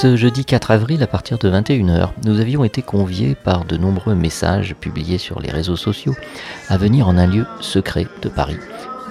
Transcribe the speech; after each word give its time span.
Ce 0.00 0.16
jeudi 0.16 0.46
4 0.46 0.70
avril, 0.70 1.02
à 1.02 1.06
partir 1.06 1.36
de 1.36 1.50
21h, 1.50 2.12
nous 2.24 2.40
avions 2.40 2.64
été 2.64 2.80
conviés 2.80 3.34
par 3.34 3.66
de 3.66 3.76
nombreux 3.76 4.14
messages 4.14 4.74
publiés 4.74 5.18
sur 5.18 5.40
les 5.40 5.50
réseaux 5.50 5.76
sociaux 5.76 6.16
à 6.70 6.78
venir 6.78 7.06
en 7.06 7.18
un 7.18 7.26
lieu 7.26 7.44
secret 7.60 8.06
de 8.22 8.30
Paris. 8.30 8.56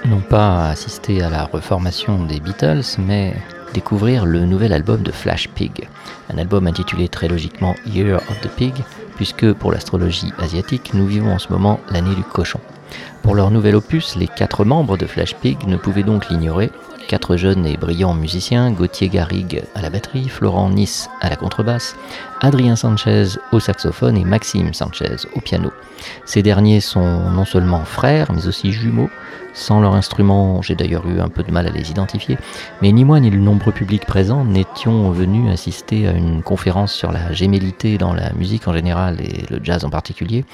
Non 0.07 0.19
pas 0.19 0.67
assister 0.67 1.21
à 1.21 1.29
la 1.29 1.45
reformation 1.45 2.25
des 2.25 2.39
Beatles, 2.39 2.81
mais 2.97 3.35
découvrir 3.75 4.25
le 4.25 4.47
nouvel 4.47 4.73
album 4.73 5.03
de 5.03 5.11
Flash 5.11 5.47
Pig. 5.49 5.87
Un 6.33 6.39
album 6.39 6.65
intitulé 6.65 7.07
très 7.07 7.27
logiquement 7.27 7.75
Year 7.85 8.17
of 8.27 8.41
the 8.41 8.49
Pig, 8.49 8.73
puisque 9.15 9.53
pour 9.53 9.71
l'astrologie 9.71 10.33
asiatique, 10.39 10.95
nous 10.95 11.05
vivons 11.05 11.33
en 11.33 11.39
ce 11.39 11.53
moment 11.53 11.79
l'année 11.91 12.15
du 12.15 12.23
cochon. 12.23 12.61
Pour 13.21 13.35
leur 13.35 13.51
nouvel 13.51 13.75
opus, 13.75 14.15
les 14.15 14.27
quatre 14.27 14.65
membres 14.65 14.97
de 14.97 15.05
Flash 15.05 15.35
Pig 15.35 15.67
ne 15.67 15.77
pouvaient 15.77 16.01
donc 16.01 16.29
l'ignorer 16.29 16.71
quatre 17.09 17.37
jeunes 17.37 17.65
et 17.65 17.75
brillants 17.75 18.13
musiciens, 18.13 18.69
Gauthier 18.69 19.09
Garrigue 19.09 19.63
à 19.73 19.81
la 19.81 19.89
batterie, 19.89 20.29
Florent 20.29 20.69
Nice 20.69 21.09
à 21.21 21.29
la 21.29 21.35
contrebasse, 21.35 21.95
Adrien 22.39 22.75
Sanchez 22.75 23.39
au 23.51 23.59
saxophone 23.59 24.15
et 24.15 24.23
Maxime 24.23 24.75
Sanchez 24.75 25.15
au 25.33 25.41
piano. 25.41 25.71
Ces 26.25 26.43
derniers 26.43 26.81
sont 26.81 27.31
non 27.31 27.45
seulement 27.45 27.83
frères, 27.83 28.31
mais 28.31 28.45
aussi 28.45 28.71
jumeaux. 28.71 29.09
Sans 29.55 29.81
leur 29.81 29.95
instrument, 29.95 30.61
j'ai 30.61 30.75
d'ailleurs 30.75 31.07
eu 31.07 31.19
un 31.19 31.29
peu 31.29 31.41
de 31.41 31.51
mal 31.51 31.65
à 31.65 31.71
les 31.71 31.89
identifier, 31.89 32.37
mais 32.83 32.91
ni 32.91 33.03
moi 33.03 33.19
ni 33.19 33.31
le 33.31 33.39
nombreux 33.39 33.71
public 33.71 34.05
présent 34.05 34.45
n'étions 34.45 35.09
venus 35.09 35.51
assister 35.51 36.07
à 36.07 36.11
une 36.11 36.43
conférence 36.43 36.93
sur 36.93 37.11
la 37.11 37.33
gémellité 37.33 37.97
dans 37.97 38.13
la 38.13 38.31
musique 38.33 38.67
en 38.67 38.73
général 38.73 39.19
et 39.19 39.45
le 39.49 39.59
jazz 39.63 39.83
en 39.83 39.89
particulier. 39.89 40.45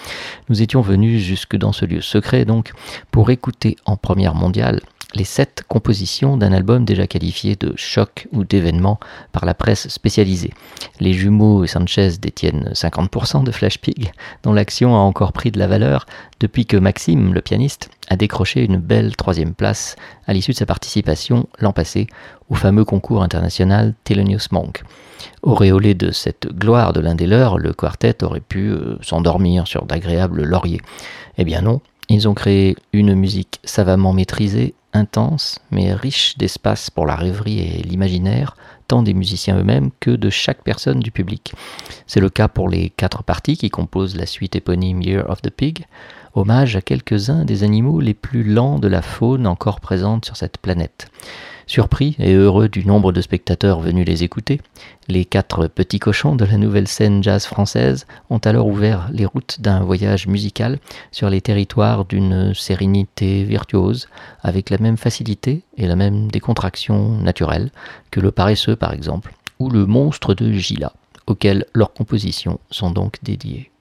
Nous 0.47 0.61
étions 0.61 0.79
venus 0.79 1.21
jusque 1.21 1.57
dans 1.57 1.73
ce 1.73 1.85
lieu 1.85 1.99
secret 1.99 2.45
donc 2.45 2.71
pour 3.11 3.29
écouter 3.29 3.75
en 3.85 3.97
première 3.97 4.33
mondiale 4.33 4.79
les 5.15 5.23
sept 5.23 5.63
compositions 5.67 6.37
d'un 6.37 6.51
album 6.51 6.85
déjà 6.85 7.07
qualifié 7.07 7.55
de 7.55 7.73
choc 7.75 8.27
ou 8.31 8.43
d'événement 8.43 8.99
par 9.31 9.45
la 9.45 9.53
presse 9.53 9.87
spécialisée. 9.87 10.51
Les 10.99 11.13
jumeaux 11.13 11.65
Sanchez 11.65 12.11
détiennent 12.19 12.71
50% 12.73 13.43
de 13.43 13.51
Flash 13.51 13.79
Pig, 13.79 14.11
dont 14.43 14.53
l'action 14.53 14.95
a 14.95 14.99
encore 14.99 15.33
pris 15.33 15.51
de 15.51 15.59
la 15.59 15.67
valeur 15.67 16.05
depuis 16.39 16.65
que 16.65 16.77
Maxime, 16.77 17.33
le 17.33 17.41
pianiste, 17.41 17.89
a 18.09 18.15
décroché 18.15 18.63
une 18.63 18.77
belle 18.77 19.15
troisième 19.15 19.53
place 19.53 19.95
à 20.27 20.33
l'issue 20.33 20.51
de 20.51 20.57
sa 20.57 20.65
participation 20.65 21.47
l'an 21.59 21.71
passé 21.71 22.07
au 22.49 22.55
fameux 22.55 22.85
concours 22.85 23.23
international 23.23 23.93
Thelonious 24.03 24.47
Monk. 24.51 24.83
Auréolé 25.41 25.93
de 25.93 26.11
cette 26.11 26.47
gloire 26.47 26.93
de 26.93 26.99
l'un 26.99 27.15
des 27.15 27.27
leurs, 27.27 27.57
le 27.57 27.73
quartet 27.73 28.23
aurait 28.23 28.41
pu 28.41 28.69
euh, 28.69 28.97
s'endormir 29.01 29.67
sur 29.67 29.85
d'agréables 29.85 30.43
lauriers. 30.43 30.81
Eh 31.37 31.45
bien 31.45 31.61
non, 31.61 31.81
ils 32.09 32.27
ont 32.27 32.33
créé 32.33 32.75
une 32.93 33.15
musique 33.15 33.59
savamment 33.63 34.13
maîtrisée 34.13 34.75
intense, 34.93 35.59
mais 35.71 35.93
riche 35.93 36.37
d'espace 36.37 36.89
pour 36.89 37.05
la 37.05 37.15
rêverie 37.15 37.59
et 37.59 37.83
l'imaginaire, 37.83 38.55
tant 38.87 39.03
des 39.03 39.13
musiciens 39.13 39.57
eux-mêmes 39.57 39.89
que 39.99 40.11
de 40.11 40.29
chaque 40.29 40.63
personne 40.63 40.99
du 40.99 41.11
public. 41.11 41.53
C'est 42.07 42.19
le 42.19 42.29
cas 42.29 42.47
pour 42.47 42.69
les 42.69 42.91
quatre 42.91 43.23
parties 43.23 43.57
qui 43.57 43.69
composent 43.69 44.15
la 44.15 44.25
suite 44.25 44.55
éponyme 44.55 45.01
Year 45.01 45.29
of 45.29 45.41
the 45.41 45.49
Pig, 45.49 45.85
hommage 46.35 46.75
à 46.75 46.81
quelques-uns 46.81 47.45
des 47.45 47.63
animaux 47.63 47.99
les 47.99 48.13
plus 48.13 48.43
lents 48.43 48.77
de 48.77 48.87
la 48.87 49.01
faune 49.01 49.47
encore 49.47 49.79
présente 49.79 50.25
sur 50.25 50.37
cette 50.37 50.57
planète. 50.57 51.07
Surpris 51.67 52.15
et 52.19 52.33
heureux 52.33 52.69
du 52.69 52.85
nombre 52.85 53.11
de 53.11 53.21
spectateurs 53.21 53.79
venus 53.79 54.05
les 54.05 54.23
écouter, 54.23 54.61
les 55.07 55.25
quatre 55.25 55.67
petits 55.67 55.97
cochons 55.97 56.35
de 56.35 56.45
la 56.45 56.57
nouvelle 56.57 56.87
scène 56.87 57.23
jazz 57.23 57.45
française 57.45 58.05
ont 58.29 58.37
alors 58.37 58.67
ouvert 58.67 59.09
les 59.11 59.25
routes 59.25 59.59
d'un 59.61 59.79
voyage 59.79 60.27
musical 60.27 60.77
sur 61.11 61.29
les 61.29 61.41
territoires 61.41 62.05
d'une 62.05 62.53
sérénité 62.53 63.43
virtuose, 63.43 64.09
avec 64.43 64.69
la 64.69 64.77
même 64.77 64.97
facilité 64.97 65.63
et 65.77 65.87
la 65.87 65.95
même 65.95 66.29
décontraction 66.29 67.17
naturelle 67.17 67.71
que 68.11 68.19
le 68.19 68.31
paresseux 68.31 68.75
par 68.75 68.93
exemple, 68.93 69.33
ou 69.57 69.69
le 69.71 69.87
monstre 69.87 70.35
de 70.35 70.51
Gila, 70.51 70.93
auquel 71.25 71.65
leurs 71.73 71.93
compositions 71.93 72.59
sont 72.69 72.91
donc 72.91 73.17
dédiées. 73.23 73.71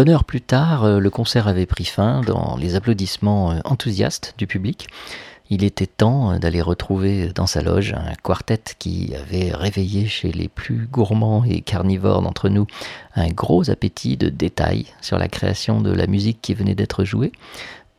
Bonne 0.00 0.08
heure 0.08 0.24
plus 0.24 0.40
tard, 0.40 0.84
euh, 0.84 0.98
le 0.98 1.10
concert 1.10 1.46
avait 1.46 1.66
pris 1.66 1.84
fin 1.84 2.22
dans 2.22 2.56
les 2.56 2.74
applaudissements 2.74 3.50
euh, 3.50 3.58
enthousiastes 3.66 4.32
du 4.38 4.46
public. 4.46 4.88
Il 5.50 5.62
était 5.62 5.86
temps 5.86 6.32
euh, 6.32 6.38
d'aller 6.38 6.62
retrouver 6.62 7.32
dans 7.34 7.46
sa 7.46 7.60
loge 7.60 7.92
un 7.92 8.14
quartet 8.14 8.62
qui 8.78 9.12
avait 9.14 9.52
réveillé 9.52 10.06
chez 10.06 10.32
les 10.32 10.48
plus 10.48 10.88
gourmands 10.90 11.44
et 11.44 11.60
carnivores 11.60 12.22
d'entre 12.22 12.48
nous 12.48 12.66
un 13.14 13.28
gros 13.28 13.68
appétit 13.68 14.16
de 14.16 14.30
détails 14.30 14.86
sur 15.02 15.18
la 15.18 15.28
création 15.28 15.82
de 15.82 15.92
la 15.92 16.06
musique 16.06 16.40
qui 16.40 16.54
venait 16.54 16.74
d'être 16.74 17.04
jouée. 17.04 17.32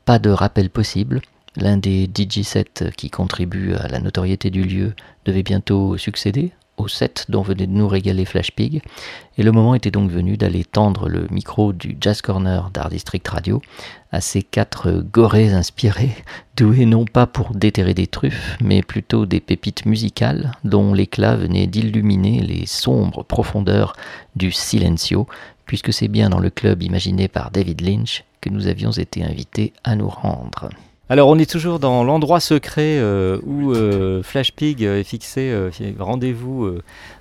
Pas 0.04 0.18
de 0.18 0.32
rappel 0.32 0.72
possible, 0.72 1.22
L'un 1.58 1.76
des 1.76 2.06
DJ 2.06 2.44
sets 2.44 2.92
qui 2.96 3.10
contribuent 3.10 3.76
à 3.76 3.90
la 3.90 4.00
notoriété 4.00 4.50
du 4.50 4.64
lieu 4.64 4.94
devait 5.26 5.44
bientôt 5.44 5.98
succéder, 5.98 6.54
au 6.78 6.88
set 6.88 7.26
dont 7.30 7.42
venait 7.42 7.68
de 7.68 7.72
nous 7.72 7.88
régaler 7.88 8.26
Flash 8.26 8.52
Pig, 8.52 8.82
et 9.38 9.44
le 9.44 9.52
moment 9.52 9.76
était 9.76 9.92
donc 9.92 10.10
venu 10.10 10.38
d'aller 10.38 10.64
tendre 10.64 11.10
le 11.10 11.28
micro 11.30 11.74
du 11.74 11.98
Jazz 12.00 12.22
Corner 12.22 12.70
d'Art 12.72 12.90
District 12.90 13.28
Radio 13.28 13.62
à 14.12 14.22
ces 14.22 14.44
quatre 14.44 14.92
gorées 14.92 15.54
inspirés, 15.54 16.16
doués 16.58 16.86
non 16.86 17.06
pas 17.06 17.28
pour 17.28 17.54
déterrer 17.54 17.94
des 17.94 18.08
truffes, 18.08 18.58
mais 18.62 18.82
plutôt 18.82 19.26
des 19.26 19.40
pépites 19.40 19.86
musicales 19.86 20.52
dont 20.64 20.94
l'éclat 20.94 21.36
venait 21.36 21.68
d'illuminer 21.68 22.42
les 22.42 22.66
sombres 22.66 23.24
profondeurs 23.24 23.94
du 24.36 24.52
silencio, 24.52 25.28
puisque 25.66 25.94
c'est 25.94 26.08
bien 26.08 26.30
dans 26.30 26.40
le 26.40 26.50
club 26.50 26.84
imaginé 26.84 27.28
par 27.28 27.52
David 27.52 27.82
Lynch 27.82 28.24
que 28.42 28.50
nous 28.50 28.68
avions 28.68 28.92
été 28.92 29.24
invités 29.24 29.72
à 29.84 29.96
nous 29.96 30.10
rendre. 30.10 30.70
Alors 31.12 31.28
on 31.28 31.38
est 31.38 31.50
toujours 31.50 31.80
dans 31.80 32.06
l'endroit 32.06 32.40
secret 32.40 32.96
euh, 32.98 33.38
où 33.44 33.74
euh, 33.74 34.24
Flash 34.24 34.54
Pig 34.54 34.82
est 34.82 35.04
fixé 35.04 35.52
euh, 35.52 35.70
rendez-vous 36.00 36.78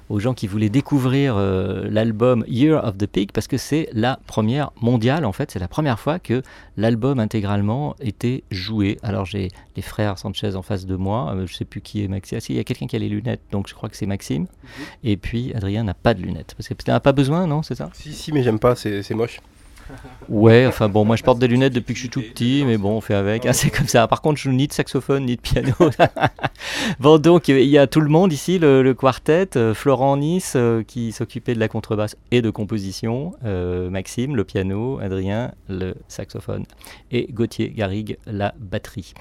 aux 0.08 0.20
gens 0.20 0.32
qui 0.32 0.46
voulaient 0.46 0.68
découvrir 0.68 1.34
l'album 1.34 2.44
Year 2.46 2.84
of 2.84 2.98
the 2.98 3.08
Pig 3.08 3.32
parce 3.32 3.48
que 3.48 3.56
c'est 3.56 3.88
la 3.92 4.20
première 4.28 4.70
mondiale 4.80 5.24
en 5.24 5.32
fait, 5.32 5.50
c'est 5.50 5.58
la 5.58 5.66
première 5.66 5.98
fois 5.98 6.20
que 6.20 6.44
l'album 6.76 7.18
intégralement 7.18 7.96
était 7.98 8.44
joué. 8.52 8.96
Alors 9.02 9.24
j'ai 9.24 9.48
les 9.74 9.82
frères 9.82 10.18
Sanchez 10.18 10.54
en 10.54 10.62
face 10.62 10.86
de 10.86 10.94
moi, 10.94 11.34
je 11.44 11.52
sais 11.52 11.64
plus 11.64 11.80
qui 11.80 12.04
est 12.04 12.06
Maxime. 12.06 12.38
Ah, 12.38 12.40
si, 12.40 12.52
il 12.52 12.56
y 12.58 12.60
a 12.60 12.64
quelqu'un 12.64 12.86
qui 12.86 12.94
a 12.94 13.00
les 13.00 13.08
lunettes, 13.08 13.42
donc 13.50 13.66
je 13.66 13.74
crois 13.74 13.88
que 13.88 13.96
c'est 13.96 14.06
Maxime. 14.06 14.42
Mhm. 14.42 14.84
Et 15.02 15.16
puis 15.16 15.52
Adrien 15.52 15.82
n'a 15.82 15.94
pas 15.94 16.14
de 16.14 16.22
lunettes 16.22 16.54
parce 16.56 16.68
que 16.68 16.74
n'as 16.86 17.00
pas 17.00 17.12
besoin, 17.12 17.48
non, 17.48 17.64
c'est 17.64 17.74
ça? 17.74 17.90
Si 17.94 18.12
si, 18.12 18.30
mais 18.30 18.44
j'aime 18.44 18.60
pas, 18.60 18.76
c'est 18.76 19.14
moche. 19.14 19.40
Ouais, 20.28 20.64
enfin 20.66 20.88
bon, 20.88 21.04
moi 21.04 21.16
je 21.16 21.24
porte 21.24 21.38
des 21.38 21.48
lunettes 21.48 21.72
depuis 21.72 21.94
que 21.94 21.98
je 21.98 22.02
suis 22.02 22.10
tout 22.10 22.22
petit, 22.22 22.62
mais 22.64 22.78
bon, 22.78 22.96
on 22.96 23.00
fait 23.00 23.14
avec, 23.14 23.46
hein, 23.46 23.52
c'est 23.52 23.70
comme 23.70 23.88
ça. 23.88 24.06
Par 24.06 24.22
contre, 24.22 24.38
je 24.38 24.44
joue 24.44 24.52
ni 24.52 24.68
de 24.68 24.72
saxophone 24.72 25.24
ni 25.24 25.36
de 25.36 25.40
piano. 25.40 25.72
bon, 27.00 27.18
donc 27.18 27.48
il 27.48 27.64
y 27.64 27.78
a 27.78 27.86
tout 27.86 28.00
le 28.00 28.08
monde 28.08 28.32
ici, 28.32 28.58
le, 28.58 28.92
quartet, 28.94 29.56
euh, 29.56 29.74
Florent 29.74 30.16
Nice 30.16 30.54
euh, 30.56 30.82
qui 30.84 31.12
s'occupait 31.12 31.54
de 31.54 31.60
la 31.60 31.68
contrebasse 31.68 32.16
et 32.30 32.42
de 32.42 32.50
composition, 32.50 33.32
euh, 33.44 33.90
Maxime, 33.90 34.36
le 34.36 34.44
piano, 34.44 35.00
Adrien, 35.00 35.52
le 35.68 35.94
saxophone, 36.06 36.64
et 37.10 37.26
Gauthier 37.32 37.70
Garrigue, 37.70 38.18
la 38.26 38.54
batterie. 38.58 39.14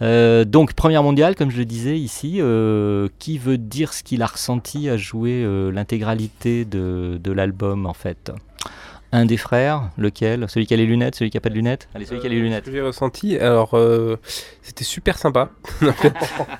donc, 0.00 0.74
première 0.74 1.02
mondiale, 1.02 1.34
comme 1.34 1.50
je 1.50 1.58
le 1.58 1.64
disais 1.64 1.98
ici, 1.98 2.40
qui 3.18 3.38
veut 3.38 3.58
dire 3.58 3.92
ce 3.92 4.02
qu'il 4.02 4.22
a 4.22 4.26
ressenti 4.26 4.88
à 4.88 4.96
jouer 4.96 5.44
l'intégralité 5.72 6.64
de 6.64 7.32
l'album 7.32 7.86
en 7.86 7.94
fait? 7.94 8.32
Un 9.12 9.26
des 9.26 9.36
frères, 9.36 9.90
lequel? 9.98 10.46
Celui 10.48 10.66
qui 10.66 10.72
a 10.72 10.76
les 10.78 10.86
lunettes, 10.86 11.14
celui 11.14 11.30
qui 11.30 11.36
a 11.36 11.40
pas 11.40 11.50
de 11.50 11.54
lunettes? 11.54 11.88
Allez, 11.94 12.06
celui 12.06 12.20
qui 12.20 12.26
a 12.26 12.30
les 12.30 12.40
lunettes. 12.40 12.64
j'ai 12.70 12.80
ressenti, 12.80 13.36
alors 13.38 13.74
euh, 13.74 14.16
c'était 14.62 14.84
super 14.84 15.18
sympa. 15.18 15.50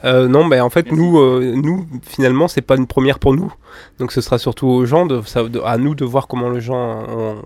Euh, 0.05 0.27
non, 0.27 0.45
mais 0.45 0.59
en 0.61 0.69
fait, 0.69 0.91
nous, 0.91 1.19
euh, 1.19 1.55
nous 1.55 1.87
finalement, 2.03 2.49
c'est 2.49 2.61
pas 2.61 2.77
une 2.77 2.89
première 2.89 3.21
pour 3.21 3.35
nous. 3.35 3.53
Donc 3.99 4.11
ce 4.11 4.21
sera 4.21 4.37
surtout 4.37 4.67
aux 4.67 4.85
gens, 4.85 5.07
de, 5.07 5.23
à 5.65 5.79
nous 5.79 5.95
de 5.95 6.05
voir 6.05 6.27
comment 6.27 6.51
les 6.51 6.61
gens 6.61 7.07
ont, 7.09 7.43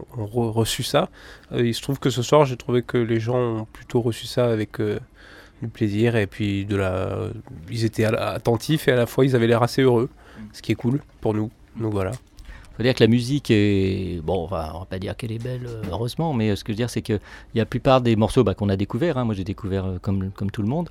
reçu 0.51 0.83
ça. 0.83 1.11
il 1.55 1.75
se 1.75 1.83
trouve 1.83 1.99
que 1.99 2.09
ce 2.09 2.23
soir, 2.23 2.47
j'ai 2.47 2.57
trouvé 2.57 2.83
que 2.83 2.97
les 2.97 3.21
gens 3.21 3.37
ont 3.37 3.67
plutôt 3.71 4.01
reçu 4.01 4.27
ça 4.27 4.47
avec 4.47 4.81
du 4.81 5.69
plaisir 5.69 6.17
et 6.17 6.27
puis 6.27 6.65
de 6.65 6.77
la. 6.77 7.19
Ils 7.71 7.85
étaient 7.85 8.05
attentifs 8.05 8.89
et 8.89 8.93
à 8.93 8.97
la 8.97 9.07
fois 9.07 9.27
ils 9.27 9.37
avaient 9.37 9.47
l'air 9.47 9.63
assez 9.63 9.83
heureux, 9.83 10.09
ce 10.53 10.63
qui 10.63 10.73
est 10.73 10.77
cool 10.77 11.01
pour 11.21 11.35
nous. 11.35 11.51
Donc 11.77 11.93
voilà 11.93 12.13
faut 12.77 12.83
dire 12.83 12.95
que 12.95 13.03
la 13.03 13.09
musique 13.09 13.51
est. 13.51 14.21
Bon, 14.23 14.45
on 14.45 14.47
va, 14.47 14.73
on 14.75 14.81
va 14.81 14.85
pas 14.85 14.99
dire 14.99 15.17
qu'elle 15.17 15.33
est 15.33 15.43
belle, 15.43 15.67
euh, 15.67 15.83
heureusement, 15.91 16.35
mais 16.35 16.51
euh, 16.51 16.57
ce 16.57 16.65
que 16.65 16.73
je 16.73 16.75
veux 16.75 16.77
dire, 16.77 16.91
c'est 16.91 17.03
que 17.03 17.19
la 17.55 17.65
plupart 17.65 18.01
des 18.01 18.17
morceaux 18.17 18.45
bah, 18.45 18.55
qu'on 18.55 18.69
a 18.69 18.77
découverts, 18.77 19.17
hein, 19.17 19.25
moi 19.25 19.35
j'ai 19.35 19.45
découvert 19.45 19.87
euh, 19.87 19.99
comme, 20.01 20.31
comme 20.31 20.51
tout 20.51 20.63
le 20.63 20.69
monde, 20.69 20.89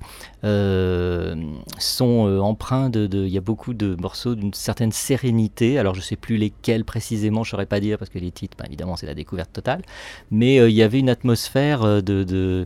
sont 1.78 2.40
empreints 2.42 2.90
de. 2.90 3.08
Il 3.12 3.32
y 3.32 3.38
a 3.38 3.42
beaucoup 3.42 3.74
de 3.74 3.96
morceaux 4.00 4.34
d'une 4.34 4.54
certaine 4.54 4.92
sérénité. 4.92 5.78
Alors 5.78 5.94
je 5.94 6.00
sais 6.00 6.16
plus 6.16 6.36
lesquels 6.36 6.84
précisément, 6.84 7.44
je 7.44 7.50
saurais 7.50 7.66
pas 7.66 7.80
dire, 7.80 7.98
parce 7.98 8.10
que 8.10 8.18
les 8.18 8.30
titres, 8.30 8.56
bah, 8.58 8.64
évidemment, 8.66 8.96
c'est 8.96 9.06
la 9.06 9.14
découverte 9.14 9.52
totale. 9.52 9.82
Mais 10.30 10.56
il 10.56 10.74
y 10.74 10.82
avait 10.82 10.98
une 10.98 11.10
atmosphère 11.10 12.02
de 12.02 12.64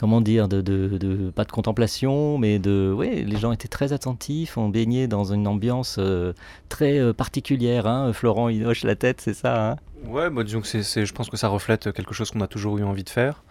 comment 0.00 0.22
dire, 0.22 0.48
de, 0.48 1.30
pas 1.30 1.44
de 1.44 1.52
contemplation, 1.52 2.38
mais 2.38 2.58
de, 2.58 2.90
oui, 2.96 3.22
les 3.22 3.36
gens 3.36 3.52
étaient 3.52 3.68
très 3.68 3.92
attentifs, 3.92 4.56
on 4.56 4.70
baignait 4.70 5.08
dans 5.08 5.34
une 5.34 5.46
ambiance 5.46 5.96
euh, 5.98 6.32
très 6.70 6.98
euh, 6.98 7.12
particulière. 7.12 7.86
Hein. 7.86 8.14
Florent, 8.14 8.48
il 8.48 8.66
hoche 8.66 8.82
la 8.82 8.96
tête, 8.96 9.20
c'est 9.20 9.34
ça 9.34 9.72
hein? 9.72 9.76
Ouais, 10.06 10.30
bah, 10.30 10.42
c'est, 10.64 11.04
je 11.04 11.12
pense 11.12 11.28
que 11.28 11.36
ça 11.36 11.48
reflète 11.48 11.92
quelque 11.92 12.14
chose 12.14 12.30
qu'on 12.30 12.40
a 12.40 12.46
toujours 12.46 12.78
eu 12.78 12.82
envie 12.82 13.04
de 13.04 13.10
faire. 13.10 13.44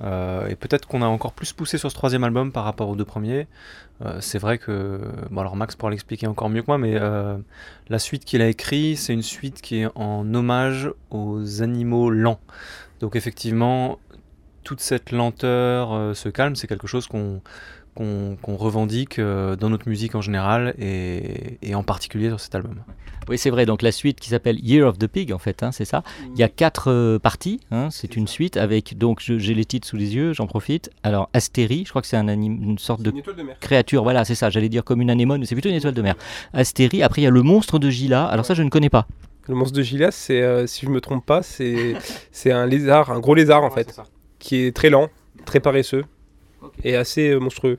Euh, 0.00 0.46
et 0.46 0.54
peut-être 0.54 0.86
qu'on 0.86 1.02
a 1.02 1.06
encore 1.06 1.32
plus 1.32 1.52
poussé 1.52 1.78
sur 1.78 1.90
ce 1.90 1.96
troisième 1.96 2.22
album 2.22 2.52
par 2.52 2.62
rapport 2.62 2.88
aux 2.88 2.94
deux 2.94 3.04
premiers. 3.04 3.48
c'est 4.20 4.38
vrai 4.38 4.58
que, 4.58 5.00
bon 5.32 5.40
alors 5.40 5.56
Max 5.56 5.74
pourra 5.74 5.90
l'expliquer 5.90 6.28
encore 6.28 6.48
mieux 6.48 6.62
que 6.62 6.68
moi, 6.68 6.78
mais 6.78 6.96
la 7.88 7.98
suite 7.98 8.24
qu'il 8.24 8.40
a 8.40 8.46
écrit, 8.46 8.94
c'est 8.94 9.12
une 9.12 9.24
suite 9.24 9.60
qui 9.60 9.80
est 9.80 9.88
en 9.96 10.32
hommage 10.32 10.92
aux 11.10 11.60
animaux 11.60 12.08
lents. 12.08 12.38
Donc 13.00 13.16
effectivement, 13.16 13.98
toute 14.68 14.80
cette 14.80 15.12
lenteur, 15.12 15.94
euh, 15.94 16.12
ce 16.12 16.28
calme, 16.28 16.54
c'est 16.54 16.66
quelque 16.66 16.86
chose 16.86 17.06
qu'on 17.06 17.40
qu'on 17.94 18.54
revendique 18.56 19.18
euh, 19.18 19.56
dans 19.56 19.70
notre 19.70 19.88
musique 19.88 20.14
en 20.14 20.20
général 20.20 20.72
et, 20.78 21.58
et, 21.62 21.74
en 21.74 21.82
particulier 21.82 22.28
sur 22.28 22.38
cet 22.38 22.54
album. 22.54 22.76
Oui, 23.28 23.38
c'est 23.38 23.50
vrai. 23.50 23.66
Donc 23.66 23.82
la 23.82 23.90
suite 23.90 24.20
qui 24.20 24.28
s'appelle 24.28 24.60
Year 24.64 24.86
of 24.86 24.98
the 24.98 25.08
Pig, 25.08 25.32
en 25.32 25.38
fait, 25.38 25.64
hein, 25.64 25.72
c'est 25.72 25.84
ça. 25.84 26.04
Il 26.32 26.38
y 26.38 26.44
a 26.44 26.48
quatre 26.48 26.92
euh, 26.92 27.18
parties. 27.18 27.58
Hein, 27.72 27.88
c'est 27.90 28.14
une 28.14 28.28
suite 28.28 28.56
avec 28.56 28.96
donc 28.96 29.18
j'ai 29.20 29.52
les 29.52 29.64
titres 29.64 29.88
sous 29.88 29.96
les 29.96 30.14
yeux, 30.14 30.32
j'en 30.32 30.46
profite. 30.46 30.90
Alors 31.02 31.28
Astérie, 31.32 31.82
je 31.86 31.90
crois 31.90 32.00
que 32.00 32.06
c'est 32.06 32.16
un 32.16 32.28
une 32.28 32.78
sorte 32.78 33.02
de, 33.02 33.12
créature. 33.58 34.04
Voilà, 34.04 34.24
c'est 34.24 34.36
ça. 34.36 34.48
J'allais 34.48 34.68
dire 34.68 34.84
comme 34.84 35.00
une 35.00 35.10
anémone, 35.10 35.40
mais 35.40 35.46
c'est 35.46 35.56
plutôt 35.56 35.70
une 35.70 35.74
étoile 35.74 35.94
de 35.94 36.02
mer. 36.02 36.14
Astérie. 36.52 37.02
Après 37.02 37.22
il 37.22 37.24
y 37.24 37.28
a 37.28 37.30
le 37.30 37.42
monstre 37.42 37.80
de 37.80 37.90
Gila. 37.90 38.26
Alors 38.26 38.46
ça, 38.46 38.54
je 38.54 38.62
ne 38.62 38.70
connais 38.70 38.90
pas. 38.90 39.08
Le 39.48 39.56
monstre 39.56 39.76
de 39.76 39.82
Gila, 39.82 40.12
c'est 40.12 40.68
si 40.68 40.86
je 40.86 40.90
me 40.90 41.00
trompe 41.00 41.26
pas, 41.26 41.42
c'est 41.42 41.94
c'est 42.30 42.52
un 42.52 42.66
lézard, 42.66 43.10
un 43.10 43.18
gros 43.18 43.34
lézard 43.34 43.64
en 43.64 43.70
fait 43.70 43.98
qui 44.38 44.56
est 44.56 44.76
très 44.76 44.90
lent, 44.90 45.08
très 45.44 45.60
paresseux 45.60 46.04
et 46.84 46.96
assez 46.96 47.30
euh, 47.30 47.38
monstrueux. 47.38 47.76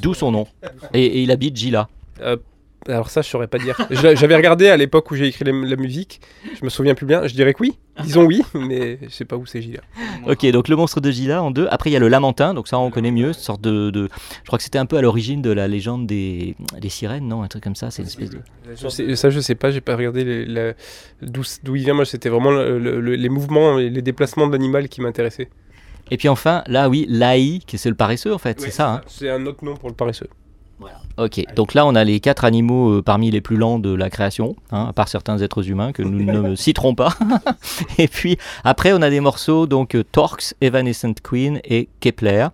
D'où 0.00 0.14
son 0.14 0.30
nom. 0.30 0.46
Et, 0.94 1.22
il 1.22 1.30
habite 1.32 1.56
Gila. 1.56 1.88
Alors 2.88 3.10
ça, 3.10 3.22
je 3.22 3.28
saurais 3.28 3.46
pas 3.46 3.58
dire. 3.58 3.78
J'avais 3.90 4.34
regardé 4.34 4.68
à 4.68 4.76
l'époque 4.76 5.10
où 5.10 5.14
j'ai 5.14 5.26
écrit 5.26 5.44
la, 5.44 5.76
musique. 5.76 6.20
Je 6.58 6.64
me 6.64 6.70
souviens 6.70 6.94
plus 6.94 7.06
bien. 7.06 7.26
Je 7.26 7.34
dirais 7.34 7.52
que 7.52 7.62
oui. 7.62 7.78
Disons 8.02 8.24
oui, 8.24 8.42
mais 8.54 8.98
je 9.02 9.08
sais 9.08 9.24
pas 9.24 9.36
où 9.36 9.44
c'est 9.44 9.60
Gila. 9.60 9.80
Ok, 10.26 10.46
donc 10.46 10.68
le 10.68 10.76
monstre 10.76 11.00
de 11.00 11.10
Gila 11.10 11.42
en 11.42 11.50
deux. 11.50 11.66
Après, 11.70 11.90
il 11.90 11.92
y 11.92 11.96
a 11.96 11.98
le 11.98 12.08
Lamentin. 12.08 12.54
Donc 12.54 12.68
ça, 12.68 12.78
on 12.78 12.90
connaît 12.90 13.10
mieux. 13.10 13.32
sorte 13.32 13.60
de, 13.60 13.90
Je 13.92 14.46
crois 14.46 14.58
que 14.58 14.64
c'était 14.64 14.78
un 14.78 14.86
peu 14.86 14.96
à 14.96 15.02
l'origine 15.02 15.42
de 15.42 15.50
la 15.50 15.68
légende 15.68 16.06
des... 16.06 16.56
des 16.80 16.88
sirènes, 16.88 17.28
non 17.28 17.42
Un 17.42 17.48
truc 17.48 17.62
comme 17.62 17.76
ça. 17.76 17.90
C'est 17.90 18.02
une 18.02 18.08
espèce 18.08 18.30
de. 18.30 18.40
Je 18.74 19.14
ça, 19.14 19.30
je 19.30 19.40
sais 19.40 19.54
pas. 19.54 19.70
J'ai 19.70 19.80
pas 19.80 19.96
regardé 19.96 20.74
d'où 21.22 21.76
il 21.76 21.82
vient. 21.82 21.94
Moi, 21.94 22.04
c'était 22.04 22.28
vraiment 22.28 22.52
les 22.52 23.28
mouvements, 23.28 23.76
les 23.76 24.02
déplacements 24.02 24.46
de 24.46 24.52
l'animal 24.52 24.88
qui 24.88 25.00
m'intéressaient. 25.00 25.48
Et 26.10 26.16
puis 26.16 26.28
enfin, 26.28 26.62
là, 26.66 26.88
oui, 26.88 27.06
l'Aï, 27.08 27.60
qui 27.66 27.78
c'est 27.78 27.90
le 27.90 27.94
paresseux 27.94 28.32
en 28.32 28.38
fait, 28.38 28.60
c'est 28.60 28.70
ça. 28.70 28.94
Hein 28.94 29.00
c'est 29.06 29.28
un 29.28 29.44
autre 29.46 29.64
nom 29.64 29.76
pour 29.76 29.88
le 29.88 29.94
paresseux. 29.94 30.28
Ok, 31.18 31.44
donc 31.56 31.74
là 31.74 31.84
on 31.84 31.96
a 31.96 32.04
les 32.04 32.20
quatre 32.20 32.44
animaux 32.44 32.98
euh, 32.98 33.02
parmi 33.02 33.32
les 33.32 33.40
plus 33.40 33.56
lents 33.56 33.80
de 33.80 33.92
la 33.92 34.08
création, 34.08 34.54
hein, 34.70 34.86
à 34.88 34.92
part 34.92 35.08
certains 35.08 35.38
êtres 35.38 35.68
humains 35.68 35.90
que 35.90 36.02
nous 36.02 36.24
ne 36.24 36.54
citerons 36.56 36.94
pas. 36.94 37.12
et 37.98 38.06
puis 38.06 38.38
après 38.62 38.92
on 38.92 39.02
a 39.02 39.10
des 39.10 39.18
morceaux 39.18 39.66
donc 39.66 39.96
euh, 39.96 40.04
Torx, 40.04 40.54
Evanescent 40.60 41.14
Queen 41.22 41.60
et 41.64 41.88
Kepler. 41.98 42.48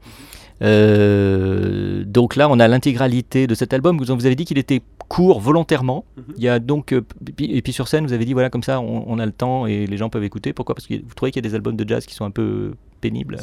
Euh, 0.63 2.05
donc 2.07 2.37
là 2.37 2.49
on 2.49 2.59
a 2.59 2.67
l'intégralité 2.67 3.47
de 3.47 3.55
cet 3.55 3.75
album. 3.75 3.99
Vous, 3.99 4.15
vous 4.15 4.27
avez 4.27 4.37
dit 4.37 4.47
qu'il 4.47 4.57
était 4.57 4.81
court 5.09 5.41
volontairement. 5.41 6.07
Mhm. 6.17 6.25
Il 6.39 6.43
y 6.43 6.49
a 6.49 6.59
donc 6.59 6.95
et 7.39 7.61
puis 7.61 7.73
sur 7.75 7.87
scène 7.89 8.07
vous 8.07 8.15
avez 8.15 8.25
dit 8.25 8.33
voilà 8.33 8.49
comme 8.49 8.63
ça 8.63 8.81
on, 8.81 9.05
on, 9.07 9.19
a 9.19 9.27
le 9.27 9.33
temps 9.33 9.67
et 9.67 9.87
les 9.87 9.97
gens 9.99 10.09
peuvent 10.09 10.25
écouter. 10.25 10.55
Pourquoi? 10.55 10.75
Parce 10.75 10.87
que 10.87 10.95
vous 10.95 11.15
trouvez 11.15 11.33
qu'il 11.33 11.45
y 11.45 11.47
a 11.47 11.51
des 11.51 11.55
albums 11.55 11.77
de 11.77 11.87
jazz 11.87 12.07
qui 12.07 12.15
sont 12.15 12.25
un 12.25 12.31
peu 12.31 12.73
pénible. 13.05 13.39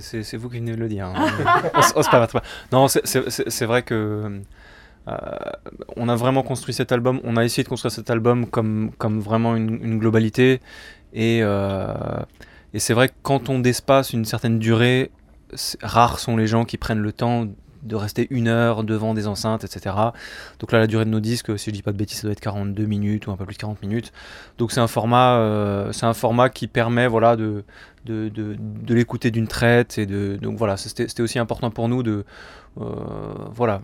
C'est 0.00 0.36
vous, 0.36 0.48
qui 0.48 0.58
venez 0.58 0.72
de 0.72 0.76
le 0.76 0.88
dire. 0.88 1.06
Hein. 1.06 1.26
Pas, 2.10 2.42
non, 2.72 2.88
c'est 2.88 3.64
vrai 3.66 3.82
que 3.82 4.42
euh, 5.06 5.12
on 5.96 6.08
a 6.08 6.16
vraiment 6.16 6.42
construit 6.42 6.74
cet 6.74 6.90
album. 6.92 7.20
On 7.24 7.36
a 7.36 7.44
essayé 7.44 7.62
de 7.62 7.68
construire 7.68 7.92
cet 7.92 8.10
album 8.10 8.46
comme, 8.46 8.90
comme 8.98 9.20
vraiment 9.20 9.54
une, 9.56 9.98
globalité. 9.98 10.60
Et, 11.12 11.40
euh, 11.42 11.94
et 12.72 12.80
c'est 12.80 12.94
vrai 12.94 13.08
que 13.08 13.14
quand 13.22 13.48
on 13.48 13.60
d'espace 13.60 14.12
une 14.12 14.24
certaine 14.24 14.58
durée, 14.58 15.10
rares 15.82 16.18
sont 16.18 16.36
les 16.36 16.46
gens 16.46 16.64
qui 16.64 16.78
prennent 16.78 17.02
le 17.02 17.12
temps 17.12 17.46
de 17.84 17.96
rester 17.96 18.26
une 18.30 18.48
heure 18.48 18.82
devant 18.82 19.14
des 19.14 19.26
enceintes, 19.26 19.64
etc. 19.64 19.94
Donc 20.58 20.72
là, 20.72 20.78
la 20.78 20.86
durée 20.86 21.04
de 21.04 21.10
nos 21.10 21.20
disques, 21.20 21.58
si 21.58 21.70
je 21.70 21.74
dis 21.74 21.82
pas 21.82 21.92
de 21.92 21.96
bêtises, 21.96 22.18
ça 22.18 22.22
doit 22.22 22.32
être 22.32 22.40
42 22.40 22.84
minutes 22.86 23.26
ou 23.26 23.30
un 23.30 23.36
peu 23.36 23.44
plus 23.44 23.54
de 23.54 23.60
40 23.60 23.82
minutes. 23.82 24.12
Donc 24.58 24.72
c'est 24.72 24.80
un 24.80 24.86
format, 24.86 25.36
euh, 25.36 25.92
c'est 25.92 26.06
un 26.06 26.14
format 26.14 26.48
qui 26.48 26.66
permet, 26.66 27.06
voilà, 27.06 27.36
de, 27.36 27.64
l'écouter 28.88 29.30
d'une 29.30 29.48
traite 29.48 29.98
et 29.98 30.06
donc 30.06 30.58
voilà, 30.58 30.76
c'était 30.76 31.22
aussi 31.22 31.38
important 31.38 31.70
pour 31.70 31.88
nous 31.88 32.02
de, 32.02 32.24
euh, 32.80 32.84
voilà, 33.50 33.80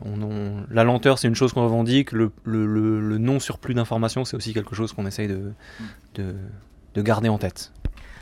la 0.71 0.85
lenteur 0.85 1.19
c'est 1.19 1.29
une 1.29 1.35
chose 1.35 1.55
qu'on 1.55 1.65
revendique, 1.65 2.13
le, 2.13 2.31
non 2.45 3.41
surplus 3.41 3.73
d'informations 3.73 4.27
c'est 4.27 4.37
aussi 4.37 4.53
quelque 4.53 4.75
chose 4.75 4.93
qu'on 4.93 5.07
essaye 5.07 5.29
de 5.29 7.03
garder 7.03 7.31
en 7.31 7.39
tête. 7.39 7.73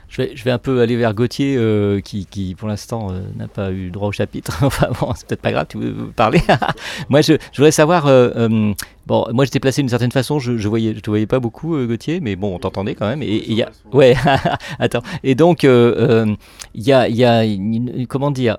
Je 0.09 0.23
vais, 0.23 0.33
je 0.35 0.43
vais 0.45 0.51
un 0.51 0.59
peu 0.59 0.81
aller 0.81 0.97
vers 0.97 1.15
Gauthier, 1.15 1.57
euh, 1.57 2.01
qui, 2.01 2.27
qui, 2.27 2.55
pour 2.55 2.69
l'instant 2.69 3.09
euh, 3.11 3.21
n'a 3.37 3.47
pas 3.47 3.71
eu 3.73 3.91
droit 3.91 4.09
au 4.09 4.13
chapitre. 4.13 4.59
enfin 4.63 4.89
bon, 5.01 5.13
c'est 5.15 5.27
peut-être 5.27 5.43
pas 5.43 5.53
grave, 5.53 5.67
tu 5.69 5.79
veux 5.79 6.11
parler. 6.17 6.41
moi, 7.09 7.21
je, 7.21 7.35
je, 7.53 7.57
voudrais 7.59 7.73
savoir. 7.73 8.07
Euh, 8.07 8.73
bon, 9.07 9.27
moi, 9.33 9.45
j'étais 9.45 9.61
placé 9.61 9.83
d'une 9.83 9.89
certaine 9.91 10.13
façon. 10.13 10.39
Je, 10.39 10.57
je 10.57 10.69
voyais, 10.69 10.95
je 10.95 11.01
te 11.01 11.11
voyais 11.11 11.27
pas 11.27 11.41
beaucoup, 11.41 11.77
Gauthier, 11.87 12.21
mais 12.21 12.37
bon, 12.37 12.55
on 12.55 12.59
t'entendait 12.59 12.95
quand 12.95 13.07
même. 13.07 13.23
Et 13.23 13.45
il 13.47 13.55
y 13.55 13.63
a, 13.63 13.71
ouais, 13.93 14.17
attends. 14.79 15.03
Et 15.23 15.35
donc, 15.35 15.63
il 15.65 16.37
y 16.75 16.93
a, 16.93 17.09
y 17.09 17.25
a 17.25 17.45
une, 17.45 18.07
comment 18.07 18.31
dire 18.31 18.59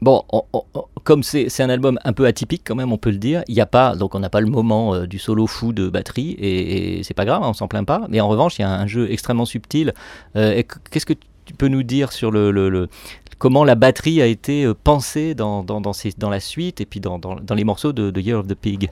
Bon, 0.00 0.22
comme 1.02 1.24
c'est 1.24 1.60
un 1.60 1.70
album 1.70 1.98
un 2.04 2.12
peu 2.12 2.26
atypique 2.26 2.62
quand 2.64 2.76
même, 2.76 2.92
on 2.92 2.98
peut 2.98 3.10
le 3.10 3.16
dire, 3.16 3.42
il 3.48 3.54
n'y 3.54 3.60
a 3.60 3.66
pas, 3.66 3.96
donc 3.96 4.14
on 4.14 4.20
n'a 4.20 4.30
pas 4.30 4.40
le 4.40 4.46
moment 4.46 4.94
euh, 4.94 5.06
du 5.06 5.18
solo 5.18 5.46
fou 5.48 5.72
de 5.72 5.88
batterie, 5.88 6.36
et, 6.38 7.02
c'est 7.02 7.14
pas 7.14 7.24
grave, 7.24 7.42
hein, 7.42 7.48
on 7.48 7.52
s'en 7.52 7.66
plaint 7.66 7.86
pas, 7.86 8.06
mais 8.08 8.20
en 8.20 8.28
revanche, 8.28 8.58
il 8.58 8.62
y 8.62 8.64
a 8.64 8.70
un 8.70 8.86
jeu 8.86 9.10
extrêmement 9.10 9.44
subtil. 9.44 9.92
Euh, 10.36 10.62
Qu'est-ce 10.90 11.06
que 11.06 11.14
tu 11.44 11.54
peux 11.54 11.66
nous 11.66 11.82
dire 11.82 12.12
sur 12.12 12.30
le, 12.30 12.88
comment 13.38 13.64
la 13.64 13.74
batterie 13.74 14.22
a 14.22 14.26
été 14.26 14.64
euh, 14.64 14.74
pensée 14.74 15.34
dans, 15.34 15.64
dans, 15.64 15.80
la 16.30 16.40
suite 16.40 16.80
et 16.80 16.86
puis 16.86 17.00
dans, 17.00 17.18
les 17.50 17.64
morceaux 17.64 17.92
de, 17.92 18.10
de, 18.10 18.20
Year 18.20 18.38
of 18.38 18.46
the 18.46 18.54
Pig? 18.54 18.90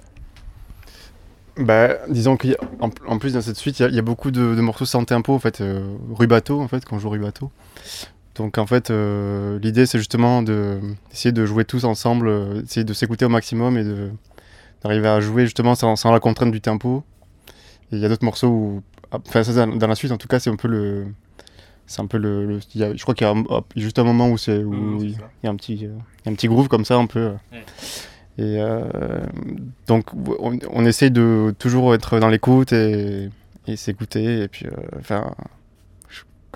Bah, 1.57 1.91
disons 2.09 2.37
qu'en 2.37 2.91
en 3.07 3.19
plus 3.19 3.35
dans 3.35 3.41
cette 3.41 3.57
suite, 3.57 3.79
il 3.79 3.95
y, 3.95 3.99
a 3.99 4.03
beaucoup 4.03 4.33
de, 4.33 4.61
morceaux 4.61 4.85
sans 4.85 5.05
tempo, 5.05 5.35
en 5.35 5.39
fait, 5.39 5.63
rubato, 6.13 6.61
en 6.61 6.67
fait, 6.67 6.85
quand 6.85 6.97
on 6.97 6.99
joue 6.99 7.11
rubato. 7.11 7.53
Donc 8.37 8.59
en 8.59 8.67
fait, 8.67 8.91
euh, 8.91 9.59
l'idée 9.61 9.87
c'est 9.87 9.99
justement 9.99 10.43
d'essayer 10.43 11.33
de, 11.33 11.47
jouer 11.47 11.65
tous 11.65 11.85
ensemble, 11.85 12.29
euh, 12.29 12.63
essayer 12.63 12.85
de 12.85 12.93
s'écouter 12.93 13.25
au 13.25 13.31
maximum 13.31 13.79
et 13.79 13.85
d'arriver 14.83 15.09
à 15.09 15.21
jouer 15.21 15.45
justement 15.45 15.75
sans, 15.75 15.97
sans, 15.97 16.13
la 16.13 16.21
contrainte 16.21 16.53
du 16.53 16.61
tempo. 16.61 17.03
Et 17.93 17.97
il 17.97 17.99
y 17.99 18.05
a 18.05 18.09
d'autres 18.09 18.25
morceaux 18.25 18.49
où, 18.49 18.83
enfin 19.11 19.43
ça, 19.43 19.67
dans 19.67 19.87
la 19.87 19.95
suite 19.95 20.13
en 20.13 20.19
tout 20.19 20.29
cas, 20.29 20.39
c'est 20.39 20.51
un 20.51 20.57
peu 20.57 20.69
le, 20.69 21.07
c'est 21.87 22.03
un 22.03 22.07
peu 22.07 22.19
le, 22.19 22.61
je 22.75 23.03
crois 23.03 23.15
qu'il 23.15 23.27
y 23.27 23.31
a 23.31 23.63
juste 23.77 23.99
un 23.99 24.05
moment 24.05 24.29
où 24.29 24.37
c'est 24.37 24.63
où 24.63 24.73
mmh, 24.73 24.99
il, 25.01 25.19
y 25.45 25.47
a 25.47 25.51
un 25.51 25.57
petit, 25.57 25.89
un 26.27 26.35
petit 26.35 26.49
groove 26.49 26.69
comme 26.69 26.85
ça 26.85 26.97
un 26.97 27.07
peu. 27.07 27.33
Et 28.39 28.61
euh, 28.61 28.85
donc 29.87 30.13
on, 30.13 30.59
on, 30.71 30.85
essaye 30.85 31.11
de 31.11 31.55
toujours 31.59 31.95
être 31.95 32.19
dans 32.19 32.29
l'écoute 32.29 32.71
et, 32.75 33.31
et 33.67 33.77
s'écouter 33.77 34.43
et 34.43 34.49
puis 34.49 34.67
enfin 34.99 35.33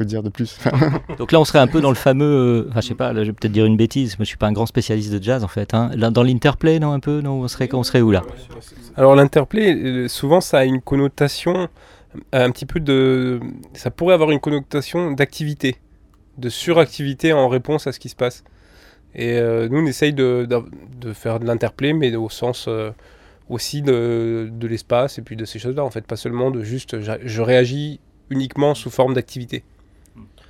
dire 0.04 0.22
de 0.22 0.28
plus 0.28 0.58
Donc 1.18 1.32
là, 1.32 1.40
on 1.40 1.44
serait 1.44 1.58
un 1.58 1.66
peu 1.66 1.80
dans 1.80 1.90
le 1.90 1.96
fameux. 1.96 2.24
Euh, 2.24 2.68
enfin, 2.70 2.80
je 2.80 2.88
sais 2.88 2.94
pas, 2.94 3.12
là, 3.12 3.22
je 3.22 3.28
vais 3.28 3.32
peut-être 3.32 3.52
dire 3.52 3.66
une 3.66 3.76
bêtise. 3.76 4.18
Moi, 4.18 4.24
je 4.24 4.28
suis 4.28 4.36
pas 4.36 4.46
un 4.46 4.52
grand 4.52 4.66
spécialiste 4.66 5.12
de 5.12 5.22
jazz 5.22 5.44
en 5.44 5.48
fait. 5.48 5.74
Hein. 5.74 5.90
Dans 5.96 6.22
l'interplay, 6.22 6.78
non, 6.78 6.92
un 6.92 7.00
peu, 7.00 7.20
non, 7.20 7.40
on 7.40 7.48
serait, 7.48 7.68
on 7.72 7.82
serait 7.82 8.00
où 8.00 8.10
là? 8.10 8.22
Alors 8.96 9.14
l'interplay, 9.14 9.74
euh, 9.74 10.08
souvent, 10.08 10.40
ça 10.40 10.58
a 10.58 10.64
une 10.64 10.80
connotation 10.80 11.68
euh, 12.34 12.44
un 12.44 12.50
petit 12.50 12.66
peu 12.66 12.80
de. 12.80 13.40
Ça 13.74 13.90
pourrait 13.90 14.14
avoir 14.14 14.30
une 14.30 14.40
connotation 14.40 15.12
d'activité, 15.12 15.76
de 16.38 16.48
suractivité 16.48 17.32
en 17.32 17.48
réponse 17.48 17.86
à 17.86 17.92
ce 17.92 18.00
qui 18.00 18.08
se 18.08 18.16
passe. 18.16 18.44
Et 19.14 19.40
nous, 19.68 19.80
on 19.80 19.86
essaye 19.86 20.12
de, 20.12 20.46
de, 21.00 21.12
faire 21.12 21.40
de 21.40 21.44
l'interplay, 21.44 21.92
mais 21.92 22.14
au 22.14 22.28
sens 22.28 22.68
aussi 23.48 23.82
de, 23.82 24.48
de 24.52 24.66
l'espace 24.68 25.18
et 25.18 25.22
puis 25.22 25.34
de 25.34 25.44
ces 25.44 25.58
choses-là. 25.58 25.84
En 25.84 25.90
fait, 25.90 26.06
pas 26.06 26.14
seulement 26.14 26.52
de 26.52 26.62
juste 26.62 26.96
je 27.00 27.42
réagis 27.42 27.98
uniquement 28.30 28.74
sous 28.74 28.90
forme 28.90 29.14
d'activité. 29.14 29.64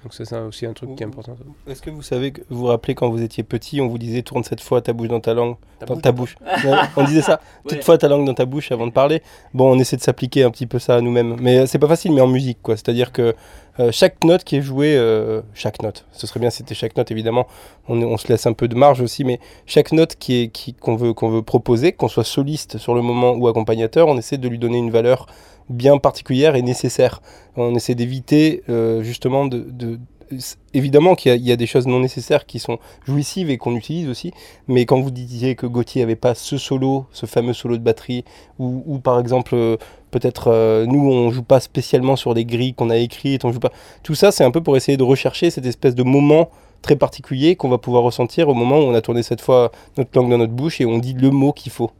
Donc 0.03 0.15
ça 0.15 0.25
c'est 0.25 0.39
aussi 0.39 0.65
un 0.65 0.73
truc 0.73 0.97
qui 0.97 1.03
est 1.03 1.07
important. 1.07 1.37
Est-ce 1.69 1.83
que 1.83 1.91
vous 1.91 2.01
savez, 2.01 2.33
vous 2.49 2.59
vous 2.59 2.67
rappelez 2.67 2.95
quand 2.95 3.11
vous 3.11 3.23
étiez 3.23 3.43
petit, 3.43 3.83
on 3.83 3.89
vous 3.89 3.99
disait 3.99 4.23
tourne 4.23 4.45
cette 4.45 4.63
fois 4.63 4.81
ta 4.81 4.95
bouche 4.95 5.09
dans 5.09 5.21
ta 5.21 5.35
langue, 5.35 5.57
dans 5.87 5.97
ta 5.97 6.11
bouche. 6.11 6.37
on 6.97 7.05
disait 7.05 7.21
ça, 7.21 7.41
toute 7.69 7.85
fois 7.85 7.99
ta 7.99 8.09
langue 8.09 8.25
dans 8.25 8.33
ta 8.33 8.47
bouche 8.47 8.73
avant 8.73 8.87
de 8.87 8.93
parler. 8.93 9.23
Bon, 9.53 9.71
on 9.71 9.79
essaie 9.79 9.97
de 9.97 10.03
s'appliquer 10.03 10.45
un 10.45 10.51
petit 10.51 10.67
peu 10.67 10.79
ça 10.79 10.97
à 10.97 11.01
nous-mêmes, 11.03 11.37
mais 11.41 11.59
euh, 11.59 11.67
c'est 11.67 11.79
pas 11.79 11.89
facile, 11.89 12.13
mais 12.13 12.23
en 12.23 12.29
musique 12.29 12.59
quoi. 12.63 12.77
C'est-à-dire 12.77 13.13
que 13.13 13.35
euh, 13.79 13.93
chaque 13.93 14.25
note 14.25 14.43
qui 14.43 14.57
est 14.57 14.63
jouée, 14.63 14.97
euh, 14.97 15.43
chaque 15.53 15.83
note, 15.83 16.07
ce 16.13 16.27
serait 16.27 16.41
bien 16.41 16.49
si 16.49 16.59
c'était 16.59 16.75
chaque 16.75 16.97
note 16.97 17.11
évidemment, 17.11 17.47
on, 17.87 18.01
on, 18.03 18.17
se 18.17 18.29
laisse 18.29 18.47
un 18.47 18.55
peu 18.55 18.69
de 18.69 18.75
marge 18.75 19.03
aussi, 19.03 19.25
mais 19.25 19.39
chaque 19.67 19.93
note 19.93 20.17
qui 20.17 20.43
est 20.43 20.49
qui 20.49 20.73
qu'on 20.73 20.97
veut 20.97 21.13
qu'on 21.13 21.29
veut 21.29 21.43
proposer, 21.43 21.93
qu'on 21.93 22.09
soit 22.09 22.25
soliste 22.25 22.79
sur 22.79 22.95
le 22.95 23.03
moment 23.03 23.33
ou 23.33 23.49
accompagnateur, 23.49 24.09
on 24.09 24.17
essaie 24.17 24.39
de 24.39 24.49
lui 24.49 24.59
donner 24.59 24.79
une 24.79 24.91
valeur 24.91 25.27
bien 25.71 25.99
particulière 25.99 26.57
et 26.57 26.63
nécessaire. 26.63 27.23
On 27.57 27.75
essaie 27.75 27.95
d'éviter 27.95 28.63
justement 29.03 29.47
de, 29.47 29.67
de 29.71 29.99
évidemment 30.75 31.15
qu'il 31.15 31.37
y, 31.37 31.53
a 31.53 31.57
des 31.57 31.67
choses 31.67 31.87
non 31.87 32.01
nécessaires 32.01 32.47
qui 32.47 32.59
sont 32.59 32.79
jouissives 33.05 33.51
et 33.51 33.59
qu'on 33.59 33.75
utilise 33.75 34.09
aussi, 34.09 34.33
mais 34.69 34.87
quand 34.87 35.01
vous 35.01 35.11
disiez 35.11 35.55
que 35.55 35.67
Gauthier 35.67 36.03
n'avait 36.03 36.17
pas 36.17 36.35
ce 36.35 36.59
solo, 36.59 37.07
ce 37.13 37.27
fameux 37.27 37.53
solo 37.53 37.77
de 37.77 37.83
batterie, 37.83 38.25
ou, 38.59 38.99
par 38.99 39.19
exemple, 39.19 39.55
euh, 39.55 39.77
peut-être 40.11 40.49
euh, 40.49 40.87
nous, 40.87 41.01
on 41.01 41.31
joue 41.31 41.43
pas 41.43 41.61
spécialement 41.61 42.17
sur 42.17 42.35
des 42.35 42.45
grilles 42.45 42.75
qu'on 42.75 42.91
a 42.91 42.97
écrites, 42.97 43.45
on 43.45 43.53
joue 43.53 43.61
pas. 43.61 43.73
Tout 44.03 44.15
ça, 44.15 44.33
c'est 44.33 44.45
un 44.45 44.51
peu 44.51 44.63
pour 44.63 44.77
essayer 44.77 44.97
de 44.97 45.03
rechercher 45.03 45.51
cette 45.51 45.67
espèce 45.67 45.95
de 45.95 46.03
moment 46.03 46.51
très 46.83 46.97
particulier 46.97 47.57
qu'on 47.57 47.69
va 47.69 47.79
pouvoir 47.79 48.03
ressentir 48.03 48.49
au 48.49 48.55
moment 48.55 48.79
où 48.79 48.83
on 48.83 48.95
a 48.95 49.03
tourné 49.03 49.23
cette 49.23 49.41
fois 49.41 49.71
notre 49.99 50.11
langue 50.19 50.31
dans 50.31 50.39
notre 50.39 50.53
bouche 50.53 50.81
et 50.81 50.87
on 50.87 50.99
dit 50.99 51.15
le 51.15 51.31
mot 51.31 51.53
qu'il 51.53 51.73
faut. 51.73 51.91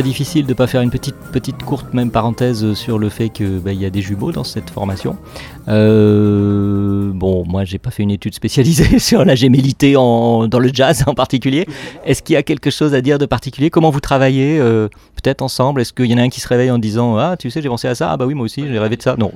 Difficile 0.00 0.46
de 0.46 0.50
ne 0.50 0.54
pas 0.54 0.66
faire 0.66 0.80
une 0.80 0.90
petite, 0.90 1.16
petite 1.32 1.62
courte 1.62 1.92
même 1.92 2.10
parenthèse 2.10 2.72
sur 2.72 2.98
le 2.98 3.10
fait 3.10 3.28
qu'il 3.28 3.58
bah, 3.58 3.74
y 3.74 3.84
a 3.84 3.90
des 3.90 4.00
jumeaux 4.00 4.32
dans 4.32 4.44
cette 4.44 4.70
formation. 4.70 5.18
Euh, 5.68 7.10
bon, 7.14 7.44
moi 7.46 7.64
j'ai 7.64 7.78
pas 7.78 7.90
fait 7.90 8.02
une 8.02 8.10
étude 8.10 8.34
spécialisée 8.34 8.98
sur 8.98 9.24
la 9.24 9.34
gémellité 9.34 9.96
en, 9.96 10.48
dans 10.48 10.58
le 10.58 10.70
jazz 10.72 11.04
en 11.06 11.14
particulier. 11.14 11.66
Est-ce 12.04 12.22
qu'il 12.22 12.34
y 12.34 12.36
a 12.36 12.42
quelque 12.42 12.70
chose 12.70 12.94
à 12.94 13.00
dire 13.00 13.18
de 13.18 13.26
particulier? 13.26 13.70
Comment 13.70 13.90
vous 13.90 14.00
travaillez 14.00 14.58
euh, 14.58 14.88
peut-être 15.22 15.42
ensemble? 15.42 15.80
Est-ce 15.80 15.92
qu'il 15.92 16.06
y 16.06 16.14
en 16.14 16.18
a 16.18 16.22
un 16.22 16.28
qui 16.28 16.40
se 16.40 16.48
réveille 16.48 16.70
en 16.70 16.78
disant 16.78 17.16
Ah, 17.16 17.36
tu 17.38 17.50
sais, 17.50 17.62
j'ai 17.62 17.68
pensé 17.68 17.88
à 17.88 17.94
ça 17.94 18.10
Ah, 18.12 18.16
bah 18.16 18.26
oui, 18.26 18.34
moi 18.34 18.44
aussi, 18.44 18.66
j'ai 18.66 18.78
rêvé 18.78 18.96
de 18.96 19.02
ça 19.02 19.16
Non. 19.16 19.30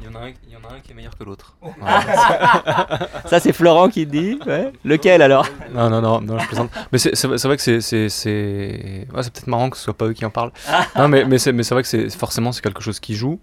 Il 0.00 0.06
y 0.06 0.16
en 0.16 0.20
a 0.20 0.24
un, 0.24 0.80
qui 0.82 0.92
est 0.92 0.94
meilleur 0.94 1.16
que 1.16 1.24
l'autre. 1.24 1.56
ça, 3.26 3.40
c'est 3.40 3.52
Florent 3.52 3.88
qui 3.88 4.06
dit. 4.06 4.38
Lequel 4.84 5.22
alors? 5.22 5.46
Non, 5.74 5.90
non, 5.90 6.00
non, 6.00 6.20
non, 6.20 6.38
je 6.38 6.46
plaisante. 6.46 6.70
Mais 6.92 6.98
c'est 6.98 7.44
vrai 7.44 7.56
que 7.56 7.62
c'est 7.62 7.80
c'est 8.08 9.06
peut-être 9.12 9.46
marrant 9.46 9.70
que 9.70 9.76
ce 9.76 9.84
soit 9.84 9.94
pas 9.94 10.06
eux 10.06 10.12
qui 10.12 10.24
en 10.24 10.30
parlent. 10.30 10.52
non, 10.96 11.08
mais, 11.08 11.24
mais 11.24 11.38
c'est 11.38 11.52
vrai 11.52 11.82
que 11.82 11.88
c'est 11.88 12.10
forcément 12.10 12.52
c'est 12.52 12.62
quelque 12.62 12.82
chose 12.82 13.00
qui 13.00 13.14
joue. 13.14 13.38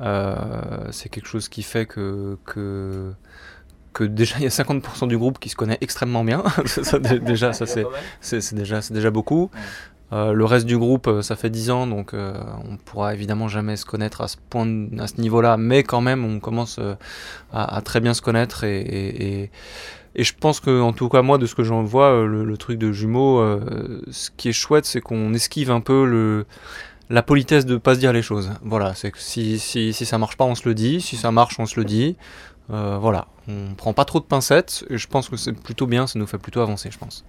Euh, 0.00 0.88
c'est 0.90 1.08
quelque 1.08 1.28
chose 1.28 1.48
qui 1.48 1.62
fait 1.62 1.86
que, 1.86 2.36
que, 2.44 3.12
que 3.92 4.04
déjà 4.04 4.36
il 4.38 4.42
y 4.42 4.46
a 4.46 4.50
50% 4.50 5.08
du 5.08 5.16
groupe 5.16 5.38
qui 5.38 5.48
se 5.48 5.56
connaît 5.56 5.78
extrêmement 5.80 6.24
bien. 6.24 6.42
déjà, 7.22 7.52
ça 7.52 7.66
c'est 7.66 8.54
déjà, 8.54 8.80
déjà 8.90 9.10
beaucoup. 9.10 9.50
Euh, 10.12 10.32
le 10.32 10.44
reste 10.44 10.66
du 10.66 10.78
groupe, 10.78 11.08
euh, 11.08 11.22
ça 11.22 11.34
fait 11.34 11.50
10 11.50 11.70
ans, 11.70 11.86
donc 11.88 12.14
euh, 12.14 12.32
on 12.70 12.76
pourra 12.76 13.12
évidemment 13.12 13.48
jamais 13.48 13.76
se 13.76 13.84
connaître 13.84 14.20
à 14.20 14.28
ce 14.28 14.36
point, 14.50 14.86
à 14.98 15.08
ce 15.08 15.20
niveau-là, 15.20 15.56
mais 15.56 15.82
quand 15.82 16.00
même, 16.00 16.24
on 16.24 16.38
commence 16.38 16.78
à, 17.52 17.80
très 17.82 18.00
bien 18.00 18.14
se 18.14 18.22
connaître 18.22 18.64
et, 18.64 19.50
Et 20.14 20.24
je 20.24 20.32
pense 20.38 20.60
que, 20.60 20.80
en 20.80 20.92
tout 20.92 21.08
cas, 21.08 21.22
moi, 21.22 21.38
de 21.38 21.46
ce 21.46 21.54
que 21.54 21.64
j'en 21.64 21.82
vois, 21.82 22.24
le, 22.24 22.44
le, 22.44 22.56
truc 22.56 22.78
de 22.78 22.92
jumeaux, 22.92 23.42
ce 24.10 24.30
qui 24.36 24.48
est 24.48 24.52
chouette, 24.52 24.86
c'est 24.86 25.00
qu'on 25.00 25.34
esquive 25.34 25.70
un 25.70 25.80
peu 25.80 26.06
le 26.06 26.46
la 27.10 27.22
politesse 27.22 27.66
de 27.66 27.76
pas 27.76 27.94
se 27.94 28.00
dire 28.00 28.12
les 28.12 28.22
choses. 28.22 28.52
Voilà, 28.62 28.94
c'est 28.94 29.10
que 29.10 29.18
si, 29.18 29.58
si, 29.58 29.92
si, 29.92 30.06
ça 30.06 30.18
marche 30.18 30.36
pas, 30.36 30.44
on 30.44 30.54
se 30.54 30.68
le 30.68 30.74
dit. 30.74 31.00
Si 31.00 31.16
ça 31.16 31.30
marche, 31.30 31.58
on 31.58 31.66
se 31.66 31.78
le 31.78 31.84
dit. 31.84 32.16
Euh, 32.70 32.98
voilà, 33.00 33.26
on 33.48 33.74
prend 33.74 33.92
pas 33.92 34.04
trop 34.04 34.20
de 34.20 34.24
pincettes. 34.24 34.84
Et 34.90 34.98
je 34.98 35.06
pense 35.06 35.28
que 35.28 35.36
c'est 35.36 35.52
plutôt 35.52 35.86
bien, 35.86 36.06
ça 36.06 36.18
nous 36.18 36.26
fait 36.26 36.38
plutôt 36.38 36.60
avancer, 36.60 36.90
je 36.90 36.98
pense. 36.98 37.24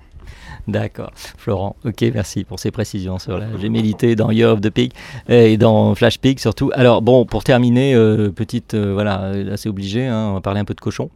D'accord, 0.68 1.12
Florent. 1.38 1.78
Ok, 1.86 2.04
merci 2.14 2.44
pour 2.44 2.60
ces 2.60 2.72
précisions 2.72 3.20
sur 3.20 3.38
la 3.38 3.58
gémellité 3.58 4.16
dans 4.16 4.32
Year 4.32 4.52
of 4.52 4.60
the 4.60 4.70
Pig 4.70 4.92
et 5.30 5.58
dans 5.58 5.96
Flash 5.96 6.20
Pig 6.20 6.40
surtout. 6.40 6.70
Alors 6.74 7.02
bon, 7.02 7.26
pour 7.26 7.46
terminer, 7.46 7.96
euh, 7.96 8.30
petite, 8.30 8.74
euh, 8.74 8.92
voilà, 8.94 9.32
là 9.34 9.56
c'est 9.56 9.70
obligé, 9.70 10.06
hein, 10.06 10.28
on 10.32 10.34
va 10.34 10.42
parler 10.42 10.60
un 10.60 10.66
peu 10.66 10.74
de 10.74 10.82
cochon. 10.82 11.10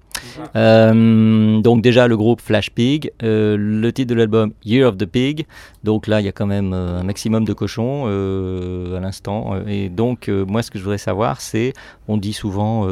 Euh, 0.55 1.59
donc 1.61 1.81
déjà 1.81 2.07
le 2.07 2.15
groupe 2.15 2.41
Flash 2.41 2.69
Pig, 2.69 3.11
euh, 3.23 3.57
le 3.57 3.91
titre 3.91 4.09
de 4.09 4.15
l'album 4.15 4.53
Year 4.63 4.87
of 4.87 4.97
the 4.97 5.05
Pig. 5.05 5.45
Donc 5.83 6.07
là 6.07 6.21
il 6.21 6.25
y 6.25 6.29
a 6.29 6.31
quand 6.31 6.45
même 6.45 6.73
euh, 6.73 6.99
un 6.99 7.03
maximum 7.03 7.43
de 7.45 7.53
cochons 7.53 8.05
à 8.05 8.99
l'instant. 8.99 9.55
Et 9.67 9.89
donc 9.89 10.29
moi 10.29 10.63
ce 10.63 10.71
que 10.71 10.77
je 10.77 10.83
voudrais 10.83 10.97
savoir 10.97 11.41
c'est, 11.41 11.73
on 12.07 12.17
dit 12.17 12.33
souvent 12.33 12.87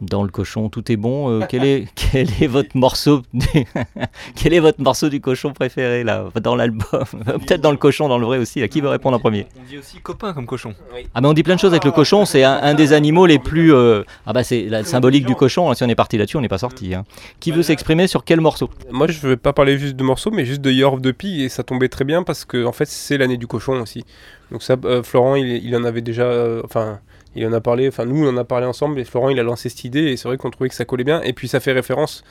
dans 0.00 0.22
le 0.22 0.28
cochon 0.28 0.68
tout 0.68 0.90
est 0.92 0.96
bon. 0.96 1.21
Quel 1.48 1.64
est 1.64 1.86
quel 1.94 2.28
est 2.40 2.46
votre 2.46 2.76
morceau 2.76 3.22
du 3.32 3.46
quel 4.34 4.52
est 4.52 4.60
votre 4.60 4.80
morceau 4.80 5.08
du 5.08 5.20
cochon 5.20 5.52
préféré 5.52 6.04
là 6.04 6.24
dans 6.40 6.56
l'album? 6.56 6.84
Peut-être 7.24 7.60
dans 7.60 7.70
le 7.70 7.76
cochon 7.76 8.08
dans 8.08 8.18
le 8.18 8.26
vrai 8.26 8.38
aussi. 8.38 8.62
À 8.62 8.68
qui 8.68 8.80
veut 8.80 8.88
répondre 8.88 9.16
en 9.16 9.20
premier? 9.20 9.46
On 9.58 9.68
dit 9.68 9.78
aussi 9.78 9.98
copain 9.98 10.32
comme 10.32 10.46
cochon. 10.46 10.74
Ah 11.14 11.20
mais 11.20 11.28
on 11.28 11.32
dit 11.32 11.42
plein 11.42 11.54
de 11.54 11.60
choses 11.60 11.72
avec 11.72 11.84
le 11.84 11.92
cochon. 11.92 12.24
C'est 12.24 12.44
un, 12.44 12.74
des 12.74 12.92
animaux 12.92 13.26
les 13.26 13.38
plus 13.38 13.74
ah 13.74 14.32
bah 14.32 14.44
c'est 14.44 14.62
la 14.62 14.84
symbolique 14.84 15.26
du 15.26 15.34
cochon. 15.34 15.70
Hein, 15.70 15.74
si 15.74 15.82
on 15.82 15.88
est 15.88 15.94
parti 15.94 16.18
là-dessus 16.18 16.36
on 16.36 16.40
n'est 16.40 16.48
pas 16.48 16.58
sorti. 16.58 16.94
Hein. 16.94 17.04
Qui 17.40 17.50
veut 17.50 17.62
s'exprimer 17.62 18.06
sur 18.06 18.24
quel 18.24 18.40
morceau? 18.40 18.70
Moi, 18.90 19.06
je 19.08 19.24
ne 19.24 19.32
vais 19.32 19.36
pas 19.36 19.52
parler 19.52 19.78
juste 19.78 19.96
de 19.96 20.02
morceaux, 20.02 20.30
mais 20.30 20.44
juste 20.44 20.60
de 20.60 20.70
Year 20.70 20.92
of 20.92 21.02
the 21.02 21.12
Pig, 21.12 21.40
et 21.40 21.48
ça 21.48 21.62
tombait 21.62 21.88
très 21.88 22.04
bien 22.04 22.22
parce 22.22 22.44
que 22.44 22.64
en 22.64 22.72
fait, 22.72 22.86
c'est 22.86 23.18
l'année 23.18 23.36
du 23.36 23.46
cochon 23.46 23.80
aussi. 23.80 24.04
Donc 24.50 24.62
ça, 24.62 24.76
euh, 24.84 25.02
Florent, 25.02 25.36
il, 25.36 25.74
en 25.76 25.84
avait 25.84 26.02
déjà, 26.02 26.24
euh, 26.24 26.62
enfin, 26.64 27.00
il 27.34 27.46
en 27.46 27.52
a 27.52 27.60
parlé, 27.60 27.88
enfin 27.88 28.04
nous, 28.04 28.26
on 28.26 28.30
en 28.30 28.36
a 28.36 28.44
parlé 28.44 28.66
ensemble, 28.66 28.98
et 29.00 29.04
Florent, 29.04 29.30
il 29.30 29.40
a 29.40 29.42
lancé 29.42 29.68
cette 29.68 29.84
idée, 29.84 30.04
et 30.12 30.16
c'est 30.16 30.28
vrai 30.28 30.36
qu'on 30.36 30.50
trouvait 30.50 30.68
que 30.68 30.74
ça 30.74 30.84
collait 30.84 31.04
bien. 31.04 31.22
Et 31.22 31.32
puis 31.32 31.48
ça 31.48 31.60
fait 31.60 31.72
référence 31.72 32.24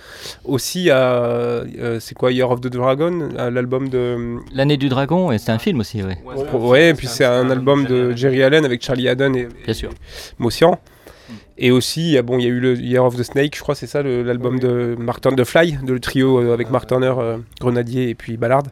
aussi 0.45 0.89
à, 0.89 1.13
euh, 1.13 1.99
c'est 1.99 2.15
quoi, 2.15 2.31
Year 2.31 2.49
of 2.49 2.61
the 2.61 2.67
Dragon, 2.67 3.29
à 3.37 3.49
l'album 3.49 3.89
de 3.89 4.37
l'année 4.53 4.77
du 4.77 4.89
dragon, 4.89 5.31
et 5.31 5.37
c'est 5.37 5.51
un 5.51 5.59
film 5.59 5.79
aussi, 5.79 6.03
oui. 6.03 6.13
Ouais, 6.53 6.89
et 6.89 6.93
puis 6.93 7.07
c'est 7.07 7.25
un 7.25 7.49
album 7.49 7.85
de 7.85 8.15
Jerry 8.15 8.43
Allen 8.43 8.65
avec 8.65 8.81
Charlie 8.83 9.07
Haddon 9.07 9.33
et, 9.33 9.47
bien 9.65 9.73
sûr, 9.73 9.89
Mossian. 10.39 10.79
Et 11.57 11.69
aussi, 11.69 12.19
bon, 12.23 12.39
il 12.39 12.43
y 12.43 12.47
a 12.47 12.49
eu 12.49 12.59
le 12.59 12.75
Year 12.79 13.05
of 13.05 13.15
the 13.15 13.23
Snake, 13.23 13.55
je 13.55 13.61
crois, 13.61 13.75
c'est 13.75 13.87
ça, 13.87 14.01
l'album 14.01 14.59
de 14.59 14.95
Mark 14.97 15.21
Turner, 15.21 15.37
de 15.37 15.43
Fly, 15.43 15.77
de 15.83 15.93
le 15.93 15.99
trio 15.99 16.39
euh, 16.39 16.53
avec 16.53 16.71
Mark 16.71 16.87
Turner, 16.87 17.13
euh, 17.17 17.37
Grenadier 17.59 18.09
et 18.09 18.15
puis 18.15 18.35
Ballard. 18.35 18.63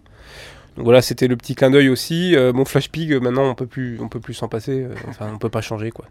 Donc 0.80 0.86
voilà, 0.86 1.02
c'était 1.02 1.28
le 1.28 1.36
petit 1.36 1.56
clin 1.56 1.72
d'œil 1.72 1.90
aussi. 1.90 2.38
Euh, 2.38 2.54
mon 2.54 2.64
Flash 2.64 2.90
Pig, 2.90 3.14
maintenant, 3.22 3.50
on 3.50 3.54
peut 3.54 3.66
plus, 3.66 4.00
on 4.00 4.08
peut 4.08 4.22
plus 4.22 4.34
s'en 4.34 4.48
passer. 4.48 4.88
enfin, 5.10 5.30
on 5.34 5.38
peut 5.38 5.50
pas 5.50 5.60
changer, 5.60 5.92
quoi. 5.92 6.06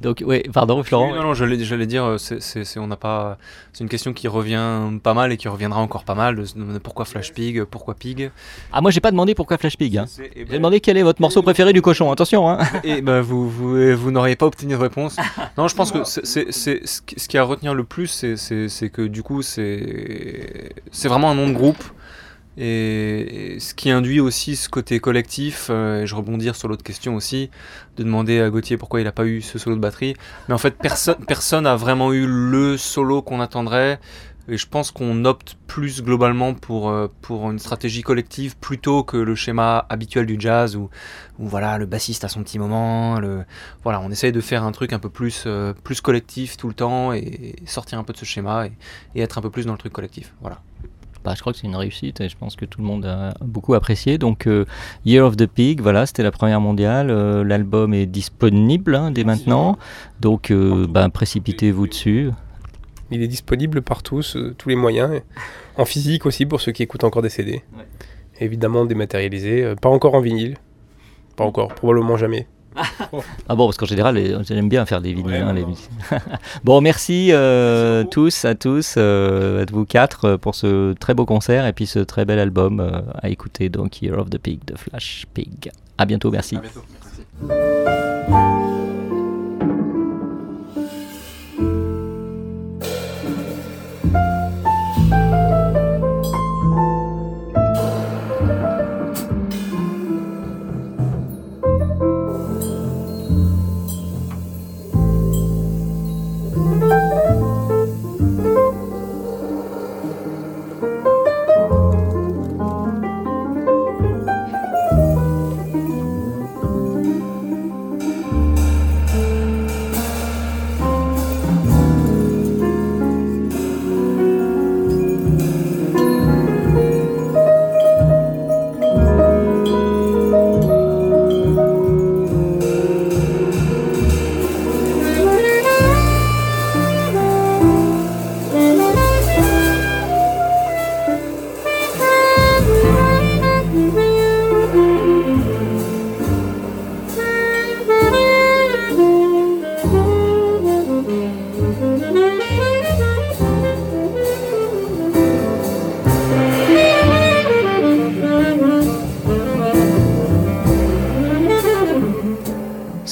Donc, 0.00 0.24
oui, 0.26 0.42
pardon, 0.54 0.82
Florent. 0.82 1.14
non, 1.14 1.22
non, 1.22 1.34
j'allais, 1.34 1.86
dire, 1.86 2.04
euh, 2.04 2.16
c'est, 2.16 2.78
on 2.78 2.86
n'a 2.86 2.96
pas, 2.96 3.36
c'est 3.74 3.84
une 3.84 3.90
question 3.90 4.14
qui 4.14 4.26
revient 4.26 4.80
pas 5.02 5.12
mal 5.12 5.32
et 5.32 5.36
qui 5.36 5.48
reviendra 5.48 5.80
encore 5.80 6.04
pas 6.04 6.14
mal. 6.14 6.36
De, 6.36 6.78
pourquoi 6.78 7.04
Flash 7.04 7.34
Pig, 7.34 7.64
pourquoi 7.64 7.92
Pig 7.92 8.30
Ah, 8.72 8.80
moi, 8.80 8.90
j'ai 8.90 9.00
pas 9.00 9.10
demandé 9.10 9.34
pourquoi 9.34 9.58
Flash 9.58 9.76
Pig. 9.76 9.98
Hein. 9.98 10.06
J'ai 10.34 10.46
demandé 10.46 10.80
quel 10.80 10.96
est 10.96 11.02
votre 11.02 11.20
morceau 11.20 11.42
préféré 11.42 11.74
du 11.74 11.82
cochon. 11.82 12.10
Attention. 12.10 12.48
Hein. 12.48 12.60
Et 12.84 13.02
bah, 13.02 13.20
vous, 13.20 13.50
vous, 13.50 13.94
vous 13.94 14.10
n'auriez 14.10 14.36
pas 14.36 14.46
obtenu 14.46 14.72
de 14.72 14.78
réponse. 14.78 15.16
Non, 15.58 15.68
je 15.68 15.74
pense 15.74 15.92
que 15.92 16.04
c'est, 16.04 16.50
ce 16.52 17.28
qui 17.28 17.36
a 17.36 17.42
à 17.42 17.44
retenir 17.44 17.74
le 17.74 17.84
plus, 17.84 18.06
c'est, 18.06 18.88
que 18.88 19.02
du 19.02 19.22
coup, 19.22 19.42
c'est, 19.42 20.72
c'est 20.90 21.08
vraiment 21.08 21.30
un 21.30 21.34
nom 21.34 21.48
de 21.48 21.52
groupe. 21.52 21.82
Et, 22.56 23.58
ce 23.60 23.74
qui 23.74 23.90
induit 23.90 24.20
aussi 24.20 24.56
ce 24.56 24.68
côté 24.68 24.98
collectif, 25.00 25.68
euh, 25.70 26.02
et 26.02 26.06
je 26.06 26.14
rebondir 26.14 26.56
sur 26.56 26.68
l'autre 26.68 26.84
question 26.84 27.14
aussi, 27.14 27.50
de 27.96 28.02
demander 28.02 28.40
à 28.40 28.50
Gauthier 28.50 28.76
pourquoi 28.76 29.00
il 29.00 29.04
n'a 29.04 29.12
pas 29.12 29.26
eu 29.26 29.42
ce 29.42 29.58
solo 29.58 29.76
de 29.76 29.80
batterie. 29.80 30.14
Mais 30.48 30.54
en 30.54 30.58
fait, 30.58 30.76
personne 30.76 31.16
personne 31.26 31.64
n'a 31.64 31.76
vraiment 31.76 32.12
eu 32.12 32.26
le 32.26 32.76
solo 32.76 33.22
qu'on 33.22 33.40
attendrait. 33.40 33.98
Et 34.48 34.56
je 34.56 34.66
pense 34.68 34.92
qu'on 34.92 35.24
opte 35.24 35.56
plus 35.66 36.02
globalement 36.02 36.54
pour, 36.54 36.88
euh, 36.88 37.08
pour 37.20 37.50
une 37.50 37.58
stratégie 37.58 38.02
collective 38.02 38.56
plutôt 38.56 39.02
que 39.02 39.16
le 39.16 39.34
schéma 39.34 39.84
habituel 39.88 40.24
du 40.24 40.36
jazz 40.38 40.76
où, 40.76 40.88
où 41.40 41.48
voilà, 41.48 41.78
le 41.78 41.86
bassiste 41.86 42.22
a 42.22 42.28
son 42.28 42.44
petit 42.44 42.60
moment. 42.60 43.18
Le, 43.18 43.44
voilà, 43.82 44.00
on 44.00 44.10
essaye 44.10 44.30
de 44.30 44.40
faire 44.40 44.62
un 44.62 44.70
truc 44.70 44.92
un 44.92 45.00
peu 45.00 45.10
plus, 45.10 45.44
euh, 45.46 45.72
plus 45.82 46.00
collectif 46.00 46.56
tout 46.56 46.68
le 46.68 46.74
temps 46.74 47.12
et, 47.12 47.56
sortir 47.66 47.98
un 47.98 48.04
peu 48.04 48.12
de 48.12 48.18
ce 48.18 48.24
schéma 48.24 48.66
et, 48.66 48.72
et 49.16 49.20
être 49.22 49.36
un 49.36 49.42
peu 49.42 49.50
plus 49.50 49.66
dans 49.66 49.72
le 49.72 49.78
truc 49.78 49.92
collectif. 49.92 50.32
Voilà. 50.40 50.62
Bah, 51.26 51.32
je 51.34 51.40
crois 51.40 51.52
que 51.52 51.58
c'est 51.58 51.66
une 51.66 51.74
réussite 51.74 52.20
et 52.20 52.28
je 52.28 52.36
pense 52.36 52.54
que 52.54 52.64
tout 52.64 52.80
le 52.80 52.86
monde 52.86 53.04
a 53.04 53.34
beaucoup 53.40 53.74
apprécié. 53.74 54.16
Donc, 54.16 54.46
euh, 54.46 54.64
Year 55.04 55.26
of 55.26 55.36
the 55.36 55.48
Pig, 55.48 55.80
voilà, 55.80 56.06
c'était 56.06 56.22
la 56.22 56.30
première 56.30 56.60
mondiale. 56.60 57.10
Euh, 57.10 57.42
l'album 57.42 57.94
est 57.94 58.06
disponible 58.06 58.94
hein, 58.94 59.10
dès 59.10 59.24
maintenant. 59.24 59.76
Donc, 60.20 60.52
euh, 60.52 60.86
bah, 60.88 61.08
précipitez-vous 61.08 61.88
dessus. 61.88 62.30
Il 63.10 63.24
est 63.24 63.26
disponible 63.26 63.82
par 63.82 64.04
tous, 64.04 64.36
tous 64.56 64.68
les 64.68 64.76
moyens. 64.76 65.20
En 65.76 65.84
physique 65.84 66.26
aussi 66.26 66.46
pour 66.46 66.60
ceux 66.60 66.70
qui 66.70 66.84
écoutent 66.84 67.02
encore 67.02 67.22
des 67.22 67.28
CD. 67.28 67.64
Évidemment 68.38 68.84
dématérialisé. 68.84 69.74
pas 69.82 69.88
encore 69.88 70.14
en 70.14 70.20
vinyle. 70.20 70.58
Pas 71.34 71.42
encore, 71.42 71.74
probablement 71.74 72.16
jamais 72.16 72.46
ah 73.48 73.54
bon, 73.54 73.66
parce 73.66 73.76
qu'en 73.76 73.86
général, 73.86 74.44
j'aime 74.44 74.68
bien 74.68 74.86
faire 74.86 75.00
des 75.00 75.12
vinyles. 75.12 75.34
Hein, 75.42 76.18
bon, 76.64 76.80
merci 76.80 77.28
euh, 77.32 78.04
tous, 78.04 78.44
à 78.44 78.54
tous, 78.54 78.94
euh, 78.96 79.62
à 79.62 79.72
vous 79.72 79.84
quatre, 79.84 80.24
euh, 80.24 80.38
pour 80.38 80.54
ce 80.54 80.92
très 80.94 81.14
beau 81.14 81.24
concert 81.24 81.66
et 81.66 81.72
puis 81.72 81.86
ce 81.86 81.98
très 81.98 82.24
bel 82.24 82.38
album 82.38 83.04
à 83.22 83.28
écouter, 83.28 83.68
donc 83.68 84.02
Year 84.02 84.18
of 84.18 84.30
the 84.30 84.38
Pig 84.38 84.64
de 84.66 84.76
Flash 84.76 85.26
Pig. 85.34 85.70
À 85.98 86.04
bientôt, 86.04 86.30
merci. 86.30 86.56
À 86.56 86.60
bientôt. 86.60 86.84
merci. 87.48 88.55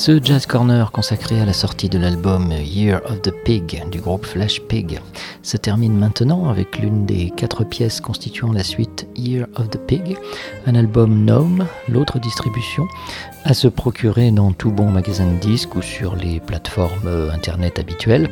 Ce 0.07 0.23
Jazz 0.23 0.45
Corner 0.45 0.93
consacré 0.93 1.41
à 1.41 1.47
la 1.47 1.55
sortie 1.55 1.89
de 1.89 1.97
l'album 1.97 2.53
Year 2.53 3.01
of 3.07 3.23
the 3.23 3.31
Pig 3.31 3.83
du 3.91 4.03
groupe 4.03 4.27
Flash 4.27 4.61
Pig 4.61 5.01
se 5.43 5.57
termine 5.57 5.97
maintenant 5.97 6.51
avec 6.51 6.79
l'une 6.79 7.07
des 7.07 7.33
quatre 7.35 7.65
pièces 7.65 8.03
constituant 8.03 8.53
la 8.53 8.65
suite 8.65 9.07
Year 9.17 9.47
of 9.57 9.71
the 9.71 9.79
Pig, 9.79 10.19
un 10.67 10.75
album 10.75 11.25
Gnome, 11.25 11.67
l'autre 11.89 12.19
distribution, 12.19 12.87
à 13.45 13.55
se 13.55 13.67
procurer 13.67 14.31
dans 14.31 14.53
tout 14.53 14.71
bon 14.71 14.91
magasin 14.91 15.25
de 15.25 15.39
disques 15.39 15.75
ou 15.75 15.81
sur 15.81 16.17
les 16.17 16.39
plateformes 16.39 17.31
internet 17.33 17.79
habituelles. 17.79 18.29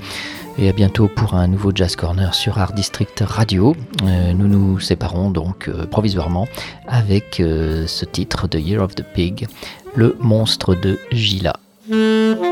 Et 0.58 0.68
à 0.68 0.74
bientôt 0.74 1.08
pour 1.08 1.32
un 1.32 1.48
nouveau 1.48 1.72
Jazz 1.74 1.96
Corner 1.96 2.34
sur 2.34 2.58
Art 2.58 2.74
District 2.74 3.24
Radio. 3.26 3.74
Euh, 4.04 4.34
nous 4.34 4.46
nous 4.46 4.78
séparons 4.78 5.30
donc 5.30 5.68
euh, 5.68 5.86
provisoirement 5.86 6.46
avec 6.86 7.40
euh, 7.40 7.86
ce 7.86 8.04
titre 8.04 8.46
de 8.46 8.58
Year 8.58 8.82
of 8.82 8.94
the 8.94 9.04
Pig, 9.14 9.48
le 9.94 10.14
monstre 10.20 10.74
de 10.74 10.98
Gila. 11.10 11.61
Mm-hmm. 11.88 12.51